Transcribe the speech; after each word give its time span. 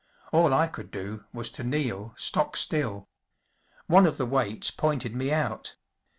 All 0.33 0.51
I 0.51 0.65
could 0.65 0.89
do 0.89 1.25
was 1.31 1.51
to 1.51 1.63
kneel 1.63 2.15
stock 2.17 2.57
still. 2.57 3.07
One 3.85 4.07
of 4.07 4.17
the 4.17 4.25
waits 4.25 4.71
pointed 4.71 5.13
me 5.15 5.31
out. 5.31 5.75